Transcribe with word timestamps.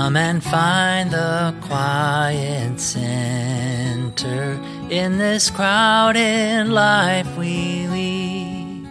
Come 0.00 0.16
and 0.16 0.42
find 0.42 1.10
the 1.10 1.54
quiet 1.60 2.80
center 2.80 4.58
in 4.88 5.18
this 5.18 5.50
crowded 5.50 6.68
life 6.68 7.36
we 7.36 7.86
lead. 7.86 8.88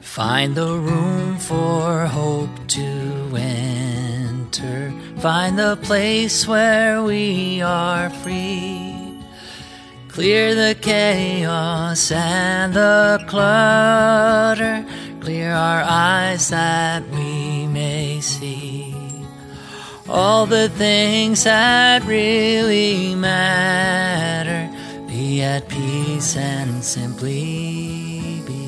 Find 0.00 0.54
the 0.54 0.76
room 0.76 1.38
for 1.38 2.04
hope 2.04 2.68
to 2.76 3.32
enter. 3.34 4.92
Find 5.16 5.58
the 5.58 5.76
place 5.76 6.46
where 6.46 7.02
we 7.02 7.62
are 7.62 8.10
free. 8.10 9.18
Clear 10.08 10.54
the 10.54 10.76
chaos 10.78 12.10
and 12.12 12.74
the 12.74 13.24
clutter. 13.28 14.84
Clear 15.20 15.52
our 15.52 15.82
eyes 15.82 16.50
that 16.50 17.02
we 17.08 17.66
may 17.66 18.20
see 18.20 18.73
all 20.08 20.46
the 20.46 20.68
things 20.70 21.44
that 21.44 22.04
really 22.04 23.14
matter. 23.14 24.70
Be 25.06 25.42
at 25.42 25.68
peace 25.68 26.36
and 26.36 26.84
simply 26.84 28.42
be. 28.46 28.64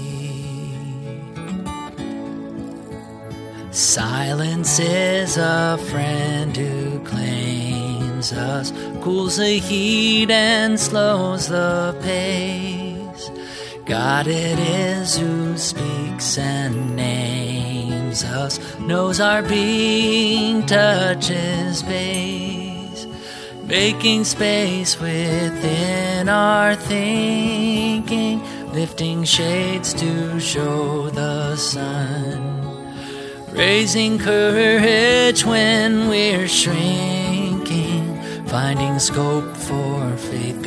Silence 3.70 4.78
is 4.78 5.36
a 5.36 5.78
friend 5.90 6.56
who 6.56 6.98
claims 7.00 8.32
us, 8.32 8.72
cools 9.02 9.36
the 9.36 9.58
heat 9.58 10.30
and 10.30 10.80
slows 10.80 11.48
the 11.48 11.94
pace. 12.02 13.30
God 13.84 14.26
it 14.26 14.58
is 14.58 15.16
who 15.16 15.56
speaks 15.58 16.38
and 16.38 16.96
names 16.96 17.15
us, 18.24 18.58
knows 18.78 19.20
our 19.20 19.42
being, 19.42 20.64
touches 20.66 21.82
base, 21.82 23.06
making 23.64 24.24
space 24.24 24.98
within 25.00 26.28
our 26.28 26.74
thinking, 26.74 28.42
lifting 28.72 29.24
shades 29.24 29.94
to 29.94 30.40
show 30.40 31.10
the 31.10 31.56
sun, 31.56 32.92
raising 33.52 34.18
courage 34.18 35.44
when 35.44 36.08
we're 36.08 36.48
shrinking, 36.48 38.20
finding 38.46 38.98
scope 38.98 39.56
for 39.56 40.16
faith 40.16 40.62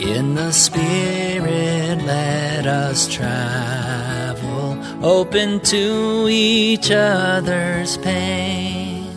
In 0.00 0.34
the 0.34 0.52
Spirit, 0.52 2.02
let 2.04 2.66
us 2.66 3.08
travel, 3.08 4.78
open 5.02 5.60
to 5.60 6.28
each 6.28 6.90
other's 6.90 7.96
pain. 7.96 9.10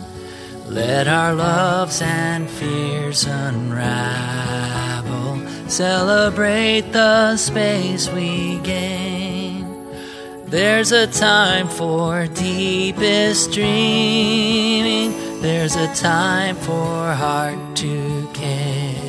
Let 0.66 1.06
our 1.06 1.34
loves 1.34 2.00
and 2.00 2.48
fears 2.48 3.26
unravel, 3.26 4.48
celebrate 5.68 6.92
the 6.92 7.36
space 7.36 8.08
we 8.08 8.58
gain. 8.60 9.66
There's 10.46 10.92
a 10.92 11.06
time 11.06 11.68
for 11.68 12.26
deepest 12.26 13.52
dreaming, 13.52 15.12
there's 15.42 15.76
a 15.76 15.94
time 15.94 16.56
for 16.56 17.12
heart 17.12 17.76
to 17.76 18.26
care 18.32 18.99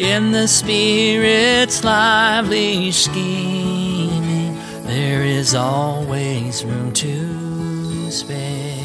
in 0.00 0.32
the 0.32 0.48
Spirit's 0.48 1.84
lively 1.84 2.90
scheming, 2.90 4.56
there 4.84 5.22
is 5.22 5.54
always 5.54 6.64
room 6.64 6.90
to 6.94 8.10
spare. 8.10 8.80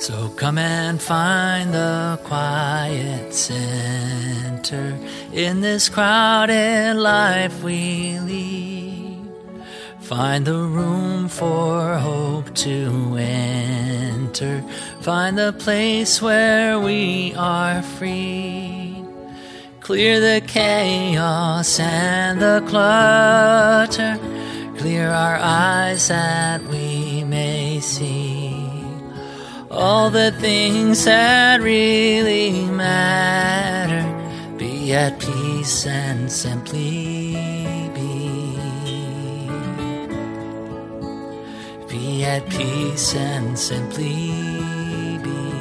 So 0.00 0.30
come 0.30 0.58
and 0.58 1.00
find 1.00 1.72
the 1.72 2.18
quiet 2.24 3.32
center 3.32 4.98
in 5.32 5.60
this 5.60 5.88
crowded 5.88 6.94
life 6.96 7.62
we 7.62 8.18
lead. 8.18 8.27
Find 10.08 10.46
the 10.46 10.54
room 10.54 11.28
for 11.28 11.98
hope 11.98 12.54
to 12.54 13.14
enter. 13.18 14.64
Find 15.02 15.36
the 15.36 15.52
place 15.52 16.22
where 16.22 16.80
we 16.80 17.34
are 17.34 17.82
free. 17.82 19.04
Clear 19.80 20.18
the 20.18 20.40
chaos 20.46 21.78
and 21.78 22.40
the 22.40 22.64
clutter. 22.66 24.18
Clear 24.78 25.10
our 25.10 25.36
eyes 25.36 26.08
that 26.08 26.62
we 26.62 27.22
may 27.24 27.78
see 27.80 28.56
all 29.70 30.08
the 30.08 30.32
things 30.40 31.04
that 31.04 31.60
really 31.60 32.64
matter. 32.64 34.06
Be 34.56 34.94
at 34.94 35.20
peace 35.20 35.84
and 35.86 36.32
simply 36.32 37.77
at 42.28 42.46
peace 42.50 43.14
and 43.14 43.58
simply 43.58 45.18
be. 45.24 45.52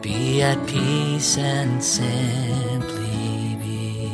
Be 0.00 0.42
at 0.42 0.66
peace 0.66 1.38
and 1.38 1.82
simply 1.84 3.54
be. 3.62 4.10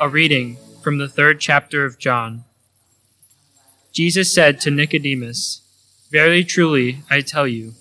A 0.00 0.08
reading 0.08 0.56
from 0.82 0.98
the 0.98 1.08
third 1.08 1.38
chapter 1.38 1.84
of 1.84 1.96
John. 1.96 2.42
Jesus 3.92 4.34
said 4.34 4.60
to 4.62 4.70
Nicodemus, 4.72 5.60
Very 6.10 6.42
truly, 6.42 7.04
I 7.08 7.20
tell 7.20 7.46
you, 7.46 7.74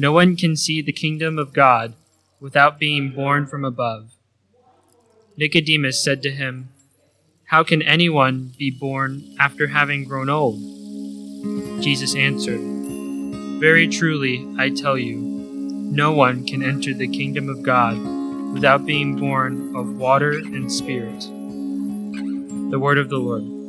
no 0.00 0.12
one 0.12 0.34
can 0.34 0.56
see 0.56 0.80
the 0.80 0.94
kingdom 0.94 1.38
of 1.38 1.52
God 1.52 1.92
without 2.40 2.78
being 2.78 3.10
born 3.10 3.46
from 3.46 3.66
above. 3.66 4.12
Nicodemus 5.36 6.02
said 6.02 6.22
to 6.22 6.30
him, 6.30 6.70
How 7.44 7.62
can 7.62 7.82
anyone 7.82 8.54
be 8.58 8.70
born 8.70 9.36
after 9.38 9.66
having 9.66 10.04
grown 10.04 10.30
old? 10.30 10.58
Jesus 11.82 12.14
answered, 12.14 12.62
Very 13.60 13.86
truly, 13.86 14.48
I 14.58 14.70
tell 14.70 14.96
you, 14.96 15.16
no 15.18 16.12
one 16.12 16.46
can 16.46 16.62
enter 16.62 16.94
the 16.94 17.06
kingdom 17.06 17.50
of 17.50 17.62
God 17.62 17.98
without 18.54 18.86
being 18.86 19.16
born 19.16 19.76
of 19.76 19.98
water 19.98 20.30
and 20.30 20.72
spirit. 20.72 21.20
The 22.70 22.78
word 22.78 22.96
of 22.96 23.10
the 23.10 23.18
Lord. 23.18 23.59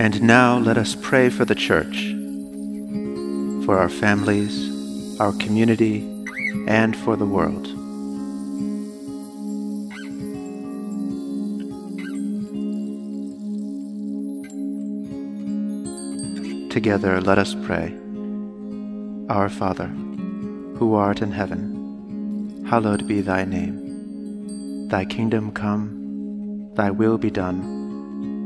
And 0.00 0.22
now 0.22 0.56
let 0.56 0.78
us 0.78 0.96
pray 0.98 1.28
for 1.28 1.44
the 1.44 1.54
church, 1.54 2.14
for 3.66 3.78
our 3.78 3.90
families, 3.90 5.20
our 5.20 5.32
community, 5.32 6.00
and 6.66 6.96
for 6.96 7.16
the 7.16 7.26
world. 7.26 7.66
Together 16.70 17.20
let 17.20 17.38
us 17.38 17.54
pray. 17.66 17.94
Our 19.28 19.50
Father, 19.50 19.88
who 20.78 20.94
art 20.94 21.20
in 21.20 21.30
heaven, 21.30 22.64
hallowed 22.66 23.06
be 23.06 23.20
thy 23.20 23.44
name. 23.44 24.88
Thy 24.88 25.04
kingdom 25.04 25.52
come, 25.52 26.72
thy 26.74 26.90
will 26.90 27.18
be 27.18 27.30
done 27.30 27.79